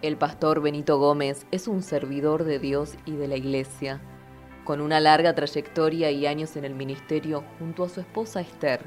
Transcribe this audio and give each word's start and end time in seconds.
El 0.00 0.16
pastor 0.16 0.60
Benito 0.60 1.00
Gómez 1.00 1.44
es 1.50 1.66
un 1.66 1.82
servidor 1.82 2.44
de 2.44 2.60
Dios 2.60 2.94
y 3.04 3.16
de 3.16 3.26
la 3.26 3.34
Iglesia, 3.34 4.00
con 4.62 4.80
una 4.80 5.00
larga 5.00 5.34
trayectoria 5.34 6.12
y 6.12 6.24
años 6.24 6.54
en 6.54 6.64
el 6.64 6.72
ministerio 6.72 7.42
junto 7.58 7.82
a 7.82 7.88
su 7.88 7.98
esposa 7.98 8.40
Esther, 8.40 8.82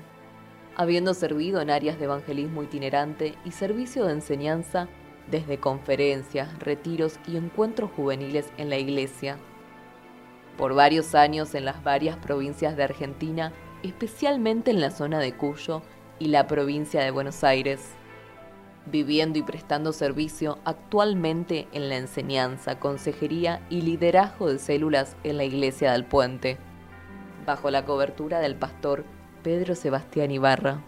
habiendo 0.78 1.14
servido 1.14 1.60
en 1.60 1.70
áreas 1.70 2.00
de 2.00 2.06
evangelismo 2.06 2.64
itinerante 2.64 3.36
y 3.44 3.52
servicio 3.52 4.06
de 4.06 4.14
enseñanza 4.14 4.88
desde 5.30 5.60
conferencias, 5.60 6.58
retiros 6.60 7.20
y 7.28 7.36
encuentros 7.36 7.92
juveniles 7.92 8.50
en 8.58 8.70
la 8.70 8.78
Iglesia. 8.78 9.38
Por 10.58 10.76
varios 10.76 11.14
años 11.14 11.56
en 11.56 11.66
las 11.66 11.84
varias 11.84 12.16
provincias 12.16 12.78
de 12.78 12.84
Argentina, 12.84 13.52
especialmente 13.84 14.72
en 14.72 14.80
la 14.80 14.92
zona 14.92 15.20
de 15.20 15.36
Cuyo 15.36 15.82
y 16.20 16.28
la 16.28 16.48
provincia 16.48 17.04
de 17.04 17.12
Buenos 17.12 17.44
Aires 17.44 17.96
viviendo 18.86 19.38
y 19.38 19.44
prestando 19.44 19.94
servicio 19.94 20.58
actualmente 20.66 21.68
en 21.72 21.90
la 21.90 21.98
enseñanza, 21.98 22.80
consejería 22.80 23.62
y 23.70 23.82
liderazgo 23.82 24.50
de 24.50 24.60
células 24.60 25.16
en 25.24 25.38
la 25.38 25.44
Iglesia 25.44 25.92
del 25.92 26.06
Puente, 26.06 26.58
bajo 27.46 27.70
la 27.70 27.86
cobertura 27.86 28.40
del 28.40 28.56
pastor 28.56 29.06
Pedro 29.44 29.76
Sebastián 29.76 30.32
Ibarra. 30.32 30.82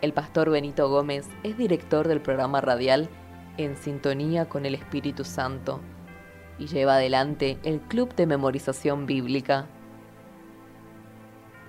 El 0.00 0.12
pastor 0.12 0.50
Benito 0.50 0.88
Gómez 0.88 1.28
es 1.42 1.56
director 1.56 2.08
del 2.08 2.20
programa 2.20 2.60
radial 2.60 3.08
En 3.56 3.76
Sintonía 3.76 4.48
con 4.48 4.66
el 4.66 4.74
Espíritu 4.74 5.24
Santo 5.24 5.80
y 6.58 6.66
lleva 6.66 6.96
adelante 6.96 7.58
el 7.62 7.80
Club 7.80 8.14
de 8.14 8.26
Memorización 8.26 9.06
Bíblica. 9.06 9.66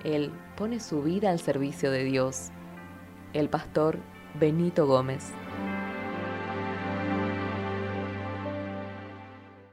Él 0.03 0.31
pone 0.57 0.79
su 0.79 1.03
vida 1.03 1.29
al 1.29 1.39
servicio 1.39 1.91
de 1.91 2.03
Dios. 2.03 2.49
El 3.33 3.49
pastor 3.49 3.99
Benito 4.39 4.88
Gómez. 4.88 5.31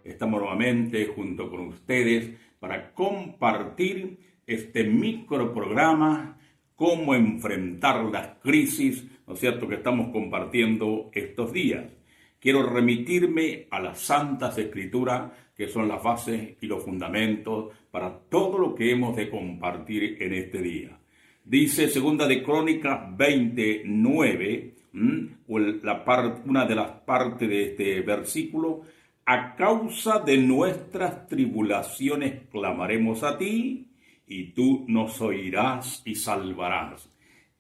Estamos 0.05 0.41
nuevamente 0.41 1.07
junto 1.07 1.49
con 1.49 1.61
ustedes 1.69 2.37
para 2.59 2.93
compartir 2.93 4.19
este 4.47 4.85
microprograma, 4.85 6.39
cómo 6.77 7.15
enfrentar 7.15 8.05
las 8.05 8.39
crisis, 8.43 9.07
¿no 9.27 9.35
es 9.35 9.41
cierto?, 9.41 9.67
que 9.67 9.77
estamos 9.77 10.11
compartiendo 10.13 11.11
estos 11.13 11.53
días. 11.53 11.87
Quiero 12.39 12.63
remitirme 12.63 13.67
a 13.71 13.81
las 13.81 14.01
Santas 14.01 14.59
Escrituras, 14.59 15.33
que 15.55 15.69
son 15.69 15.89
las 15.89 16.03
bases 16.03 16.57
y 16.61 16.67
los 16.67 16.85
fundamentos 16.85 17.73
para 17.91 18.19
todo 18.19 18.59
lo 18.59 18.75
que 18.75 18.91
hemos 18.91 19.17
de 19.17 19.31
compartir 19.31 20.17
en 20.21 20.35
este 20.35 20.61
día. 20.61 21.00
Dice 21.45 21.89
segunda 21.89 22.27
de 22.29 22.43
Crónicas 22.43 23.17
29, 23.17 24.75
una 25.47 26.65
de 26.65 26.75
las 26.75 26.91
partes 27.05 27.49
de 27.49 27.63
este 27.65 28.03
versículo, 28.03 28.83
a 29.25 29.55
causa 29.57 30.19
de 30.21 30.39
nuestras 30.39 31.27
tribulaciones 31.29 32.49
clamaremos 32.51 33.23
a 33.23 33.37
ti 33.39 33.89
y 34.27 34.53
tú 34.53 34.85
nos 34.89 35.21
oirás 35.21 36.03
y 36.05 36.15
salvarás. 36.15 37.11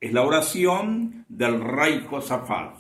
Es 0.00 0.12
la 0.12 0.22
oración 0.22 1.26
del 1.28 1.60
rey 1.60 2.04
Josafat. 2.08 2.76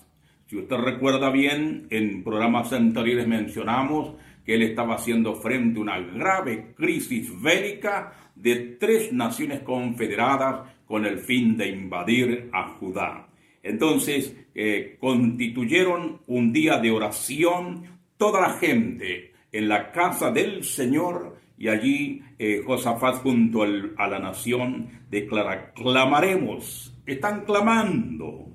Si 0.46 0.56
usted 0.56 0.76
recuerda 0.76 1.30
bien, 1.30 1.86
en 1.90 2.24
programas 2.24 2.72
anteriores 2.72 3.26
mencionamos 3.26 4.14
que 4.44 4.54
él 4.54 4.62
estaba 4.62 4.94
haciendo 4.94 5.34
frente 5.36 5.78
a 5.78 5.82
una 5.82 6.00
grave 6.00 6.72
crisis 6.76 7.30
bélica 7.40 8.12
de 8.34 8.76
tres 8.80 9.12
naciones 9.12 9.60
confederadas 9.60 10.68
con 10.90 11.06
el 11.06 11.20
fin 11.20 11.56
de 11.56 11.68
invadir 11.68 12.50
a 12.52 12.70
Judá. 12.70 13.28
Entonces 13.62 14.34
eh, 14.56 14.96
constituyeron 14.98 16.22
un 16.26 16.52
día 16.52 16.78
de 16.78 16.90
oración 16.90 18.00
toda 18.16 18.40
la 18.40 18.54
gente 18.54 19.32
en 19.52 19.68
la 19.68 19.92
casa 19.92 20.32
del 20.32 20.64
Señor 20.64 21.36
y 21.56 21.68
allí 21.68 22.22
eh, 22.40 22.62
Josafat 22.66 23.22
junto 23.22 23.62
a 23.62 24.08
la 24.08 24.18
nación 24.18 25.04
declara, 25.08 25.72
clamaremos, 25.74 26.92
están 27.06 27.44
clamando. 27.44 28.48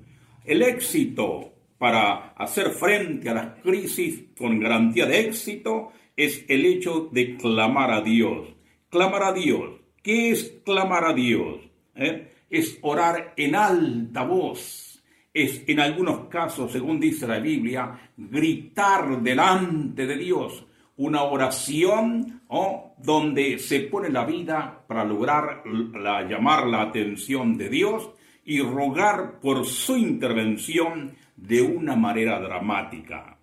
El 0.44 0.60
éxito 0.60 1.54
para 1.78 2.32
hacer 2.36 2.72
frente 2.72 3.30
a 3.30 3.34
las 3.34 3.62
crisis 3.62 4.24
con 4.36 4.60
garantía 4.60 5.06
de 5.06 5.20
éxito 5.20 5.90
es 6.14 6.44
el 6.48 6.66
hecho 6.66 7.08
de 7.10 7.38
clamar 7.38 7.92
a 7.92 8.02
Dios. 8.02 8.54
Clamar 8.90 9.22
a 9.22 9.32
Dios. 9.32 9.80
¿Qué 10.02 10.32
es 10.32 10.60
clamar 10.66 11.06
a 11.06 11.14
Dios? 11.14 11.65
¿Eh? 11.96 12.32
es 12.48 12.78
orar 12.82 13.34
en 13.36 13.54
alta 13.54 14.24
voz, 14.24 15.02
es 15.32 15.64
en 15.66 15.80
algunos 15.80 16.28
casos, 16.28 16.72
según 16.72 17.00
dice 17.00 17.26
la 17.26 17.38
Biblia, 17.38 18.10
gritar 18.16 19.20
delante 19.20 20.06
de 20.06 20.16
Dios, 20.16 20.64
una 20.98 21.24
oración 21.24 22.42
o 22.48 22.94
donde 22.98 23.58
se 23.58 23.80
pone 23.80 24.08
la 24.08 24.24
vida 24.24 24.84
para 24.86 25.04
lograr 25.04 25.62
la, 25.66 26.22
llamar 26.26 26.66
la 26.66 26.82
atención 26.82 27.58
de 27.58 27.68
Dios 27.68 28.10
y 28.44 28.60
rogar 28.60 29.40
por 29.40 29.66
su 29.66 29.96
intervención 29.96 31.12
de 31.36 31.60
una 31.60 31.96
manera 31.96 32.40
dramática, 32.40 33.38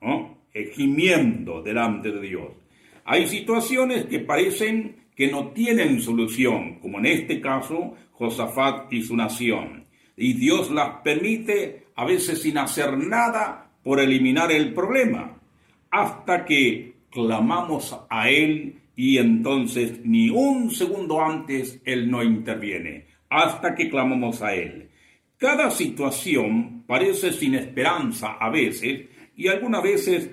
gimiendo 0.74 1.62
delante 1.62 2.12
de 2.12 2.22
Dios. 2.22 2.52
Hay 3.06 3.28
situaciones 3.28 4.06
que 4.06 4.20
parecen 4.20 5.03
que 5.16 5.32
no 5.32 5.50
tienen 5.50 6.02
solución, 6.02 6.80
como 6.80 7.00
en 7.00 7.06
este 7.06 7.40
caso 7.40 7.96
Josafat 8.12 8.92
y 8.92 9.02
su 9.02 9.16
nación. 9.16 9.86
Y 10.16 10.34
Dios 10.34 10.72
las 10.72 11.02
permite 11.04 11.88
a 11.96 12.06
veces 12.06 12.42
sin 12.42 12.58
hacer 12.58 12.98
nada 12.98 13.72
por 13.84 14.00
eliminar 14.00 14.52
el 14.52 14.74
problema, 14.74 15.38
hasta 15.92 16.46
que 16.46 16.94
clamamos 17.10 17.96
a 18.10 18.30
Él 18.30 18.80
y 18.96 19.18
entonces 19.18 20.00
ni 20.04 20.30
un 20.30 20.72
segundo 20.72 21.22
antes 21.22 21.82
Él 21.86 22.10
no 22.10 22.24
interviene, 22.24 23.08
hasta 23.30 23.76
que 23.76 23.90
clamamos 23.90 24.42
a 24.42 24.54
Él. 24.54 24.90
Cada 25.38 25.70
situación 25.72 26.84
parece 26.88 27.34
sin 27.34 27.56
esperanza 27.56 28.38
a 28.40 28.50
veces 28.50 29.08
y 29.36 29.48
algunas 29.48 29.84
veces 29.84 30.30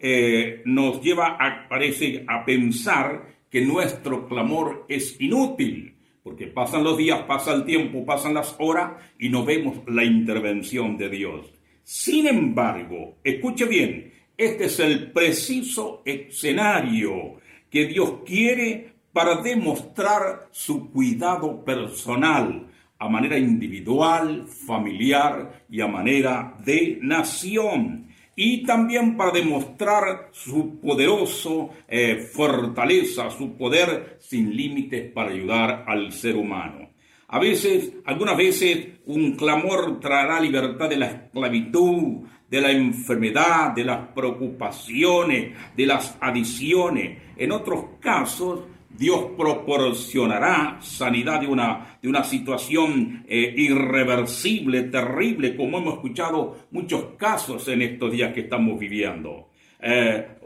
eh, 0.00 0.62
nos 0.64 1.00
lleva 1.00 1.38
parece, 1.68 2.24
a 2.28 2.44
pensar 2.44 3.31
que 3.52 3.60
nuestro 3.60 4.26
clamor 4.26 4.86
es 4.88 5.20
inútil, 5.20 5.94
porque 6.22 6.46
pasan 6.46 6.82
los 6.82 6.96
días, 6.96 7.20
pasa 7.28 7.52
el 7.52 7.66
tiempo, 7.66 8.06
pasan 8.06 8.32
las 8.32 8.56
horas 8.58 8.92
y 9.18 9.28
no 9.28 9.44
vemos 9.44 9.76
la 9.86 10.04
intervención 10.04 10.96
de 10.96 11.10
Dios. 11.10 11.52
Sin 11.82 12.26
embargo, 12.26 13.18
escuche 13.22 13.66
bien, 13.66 14.10
este 14.38 14.64
es 14.64 14.80
el 14.80 15.12
preciso 15.12 16.00
escenario 16.06 17.34
que 17.68 17.84
Dios 17.86 18.20
quiere 18.24 18.94
para 19.12 19.42
demostrar 19.42 20.48
su 20.50 20.90
cuidado 20.90 21.62
personal 21.62 22.68
a 22.98 23.08
manera 23.08 23.36
individual, 23.36 24.46
familiar 24.46 25.64
y 25.68 25.82
a 25.82 25.88
manera 25.88 26.56
de 26.64 26.98
nación 27.02 28.06
y 28.34 28.64
también 28.64 29.16
para 29.16 29.30
demostrar 29.30 30.28
su 30.32 30.80
poderoso 30.80 31.70
eh, 31.86 32.16
fortaleza, 32.16 33.30
su 33.30 33.56
poder 33.56 34.16
sin 34.20 34.56
límites 34.56 35.12
para 35.12 35.30
ayudar 35.30 35.84
al 35.86 36.12
ser 36.12 36.36
humano. 36.36 36.90
A 37.28 37.38
veces, 37.38 37.94
algunas 38.04 38.36
veces, 38.36 38.88
un 39.06 39.36
clamor 39.36 40.00
traerá 40.00 40.38
libertad 40.38 40.88
de 40.88 40.98
la 40.98 41.06
esclavitud, 41.06 42.26
de 42.50 42.60
la 42.60 42.70
enfermedad, 42.70 43.70
de 43.70 43.84
las 43.84 44.08
preocupaciones, 44.08 45.56
de 45.74 45.86
las 45.86 46.18
adiciones. 46.20 47.18
En 47.38 47.52
otros 47.52 47.84
casos, 48.00 48.64
Dios 48.98 49.30
proporcionará 49.36 50.78
sanidad 50.80 51.40
de 51.40 51.46
una, 51.46 51.98
de 52.02 52.08
una 52.08 52.24
situación 52.24 53.24
eh, 53.28 53.54
irreversible, 53.56 54.82
terrible, 54.84 55.56
como 55.56 55.78
hemos 55.78 55.94
escuchado 55.94 56.66
muchos 56.70 57.04
casos 57.16 57.66
en 57.68 57.82
estos 57.82 58.12
días 58.12 58.32
que 58.32 58.40
estamos 58.40 58.78
viviendo. 58.78 59.48
Eh, 59.84 60.36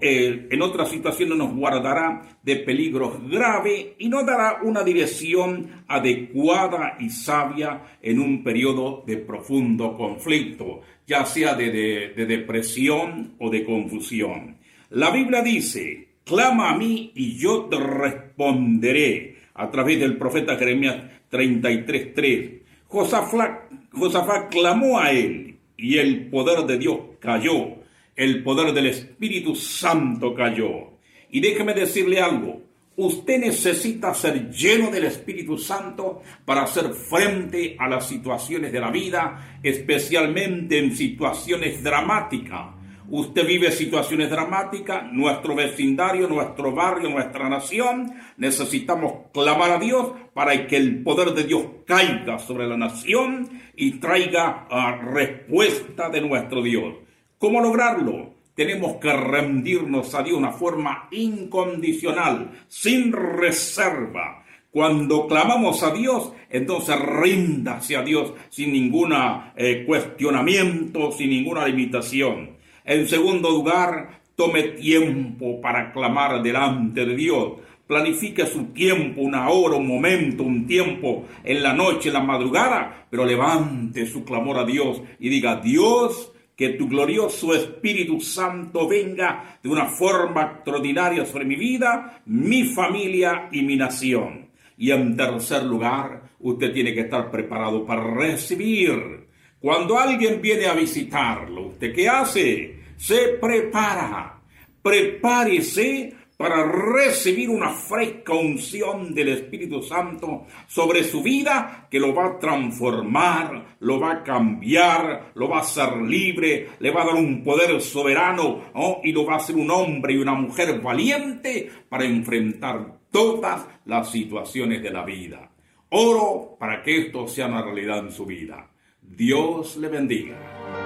eh, 0.00 0.48
en 0.50 0.62
otras 0.62 0.88
situaciones 0.90 1.38
nos 1.38 1.54
guardará 1.54 2.22
de 2.42 2.56
peligros 2.56 3.22
graves 3.28 3.88
y 3.98 4.08
nos 4.08 4.26
dará 4.26 4.60
una 4.64 4.82
dirección 4.82 5.84
adecuada 5.86 6.96
y 6.98 7.08
sabia 7.10 7.98
en 8.02 8.18
un 8.18 8.42
periodo 8.42 9.04
de 9.06 9.18
profundo 9.18 9.96
conflicto, 9.96 10.80
ya 11.06 11.24
sea 11.24 11.54
de 11.54 12.26
depresión 12.26 13.36
o 13.38 13.48
de 13.48 13.64
confusión. 13.64 14.56
La 14.90 15.12
Biblia 15.12 15.40
dice, 15.40 16.09
clama 16.30 16.70
a 16.70 16.76
mí 16.76 17.10
y 17.16 17.36
yo 17.36 17.64
te 17.64 17.76
responderé. 17.76 19.36
A 19.54 19.70
través 19.70 19.98
del 19.98 20.16
profeta 20.16 20.56
Jeremías 20.56 20.96
33.3. 21.30 22.60
Josafat, 22.86 24.48
clamó 24.48 24.98
a 24.98 25.10
él 25.10 25.58
y 25.76 25.98
el 25.98 26.28
poder 26.30 26.64
de 26.66 26.78
Dios 26.78 26.98
cayó. 27.18 27.80
El 28.14 28.42
poder 28.42 28.72
del 28.72 28.86
Espíritu 28.86 29.54
Santo 29.56 30.32
cayó. 30.34 30.92
Y 31.30 31.40
déjeme 31.40 31.74
decirle 31.74 32.20
algo. 32.20 32.62
Usted 32.96 33.40
necesita 33.40 34.14
ser 34.14 34.50
lleno 34.50 34.90
del 34.90 35.04
Espíritu 35.04 35.58
Santo 35.58 36.22
para 36.44 36.62
hacer 36.62 36.92
frente 36.92 37.76
a 37.78 37.88
las 37.88 38.06
situaciones 38.06 38.72
de 38.72 38.80
la 38.80 38.90
vida, 38.90 39.58
especialmente 39.62 40.78
en 40.78 40.94
situaciones 40.94 41.82
dramáticas 41.82 42.79
Usted 43.12 43.44
vive 43.44 43.72
situaciones 43.72 44.30
dramáticas, 44.30 45.12
nuestro 45.12 45.56
vecindario, 45.56 46.28
nuestro 46.28 46.72
barrio, 46.72 47.10
nuestra 47.10 47.48
nación. 47.48 48.14
Necesitamos 48.36 49.30
clamar 49.32 49.72
a 49.72 49.78
Dios 49.78 50.12
para 50.32 50.68
que 50.68 50.76
el 50.76 51.02
poder 51.02 51.34
de 51.34 51.42
Dios 51.42 51.64
caiga 51.84 52.38
sobre 52.38 52.68
la 52.68 52.76
nación 52.76 53.50
y 53.74 53.98
traiga 53.98 54.68
ah, 54.70 54.96
respuesta 55.02 56.08
de 56.08 56.20
nuestro 56.20 56.62
Dios. 56.62 56.94
¿Cómo 57.36 57.60
lograrlo? 57.60 58.34
Tenemos 58.54 58.98
que 58.98 59.12
rendirnos 59.12 60.14
a 60.14 60.22
Dios 60.22 60.38
de 60.38 60.44
una 60.46 60.52
forma 60.52 61.08
incondicional, 61.10 62.52
sin 62.68 63.12
reserva. 63.12 64.44
Cuando 64.70 65.26
clamamos 65.26 65.82
a 65.82 65.92
Dios, 65.92 66.32
entonces 66.48 66.96
ríndase 67.00 67.96
a 67.96 68.02
Dios 68.02 68.34
sin 68.50 68.72
ningún 68.72 69.12
eh, 69.56 69.82
cuestionamiento, 69.84 71.10
sin 71.10 71.30
ninguna 71.30 71.66
limitación. 71.66 72.59
En 72.84 73.06
segundo 73.08 73.50
lugar, 73.50 74.20
tome 74.34 74.62
tiempo 74.62 75.60
para 75.60 75.92
clamar 75.92 76.42
delante 76.42 77.04
de 77.04 77.14
Dios. 77.14 77.52
Planifique 77.86 78.46
su 78.46 78.66
tiempo, 78.66 79.20
una 79.20 79.50
hora, 79.50 79.76
un 79.76 79.86
momento, 79.86 80.44
un 80.44 80.66
tiempo, 80.66 81.26
en 81.44 81.62
la 81.62 81.72
noche, 81.72 82.08
en 82.08 82.14
la 82.14 82.22
madrugada, 82.22 83.06
pero 83.10 83.26
levante 83.26 84.06
su 84.06 84.24
clamor 84.24 84.58
a 84.58 84.64
Dios 84.64 85.02
y 85.18 85.28
diga, 85.28 85.56
Dios, 85.56 86.32
que 86.60 86.70
tu 86.70 86.88
glorioso 86.88 87.54
Espíritu 87.54 88.20
Santo 88.20 88.86
venga 88.86 89.58
de 89.62 89.68
una 89.68 89.86
forma 89.86 90.42
extraordinaria 90.42 91.24
sobre 91.24 91.46
mi 91.46 91.56
vida, 91.56 92.20
mi 92.26 92.64
familia 92.64 93.48
y 93.50 93.62
mi 93.62 93.76
nación. 93.76 94.50
Y 94.76 94.90
en 94.90 95.16
tercer 95.16 95.64
lugar, 95.64 96.22
usted 96.38 96.72
tiene 96.72 96.94
que 96.94 97.00
estar 97.00 97.30
preparado 97.30 97.84
para 97.84 98.14
recibir. 98.14 99.26
Cuando 99.58 99.98
alguien 99.98 100.40
viene 100.40 100.66
a 100.66 100.74
visitarlo, 100.74 101.59
¿usted 101.80 101.94
qué 101.94 102.08
hace? 102.10 102.80
Se 102.98 103.38
prepara. 103.40 104.38
Prepárese 104.82 106.14
para 106.36 106.70
recibir 106.70 107.48
una 107.48 107.70
fresca 107.70 108.34
unción 108.34 109.14
del 109.14 109.30
Espíritu 109.30 109.82
Santo 109.82 110.46
sobre 110.66 111.04
su 111.04 111.22
vida 111.22 111.86
que 111.90 111.98
lo 111.98 112.14
va 112.14 112.26
a 112.26 112.38
transformar, 112.38 113.76
lo 113.80 113.98
va 113.98 114.12
a 114.12 114.22
cambiar, 114.22 115.32
lo 115.34 115.48
va 115.48 115.58
a 115.58 115.60
hacer 115.60 115.96
libre, 116.02 116.68
le 116.80 116.90
va 116.90 117.02
a 117.02 117.06
dar 117.06 117.14
un 117.14 117.42
poder 117.42 117.80
soberano 117.80 118.64
y 119.02 119.12
lo 119.12 119.24
va 119.24 119.34
a 119.34 119.36
hacer 119.36 119.56
un 119.56 119.70
hombre 119.70 120.12
y 120.12 120.18
una 120.18 120.34
mujer 120.34 120.80
valiente 120.80 121.70
para 121.88 122.04
enfrentar 122.04 123.00
todas 123.10 123.66
las 123.86 124.10
situaciones 124.10 124.82
de 124.82 124.90
la 124.90 125.04
vida. 125.04 125.50
Oro 125.90 126.56
para 126.58 126.82
que 126.82 127.06
esto 127.06 127.26
sea 127.26 127.46
una 127.46 127.62
realidad 127.62 128.00
en 128.00 128.12
su 128.12 128.26
vida. 128.26 128.70
Dios 129.02 129.76
le 129.76 129.88
bendiga. 129.88 130.79